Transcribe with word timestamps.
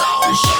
Oh. 0.00 0.32
sure. 0.32 0.57